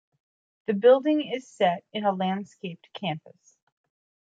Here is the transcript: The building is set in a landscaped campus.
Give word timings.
The 0.65 0.73
building 0.73 1.29
is 1.31 1.47
set 1.47 1.83
in 1.93 2.05
a 2.05 2.11
landscaped 2.11 2.89
campus. 2.91 3.55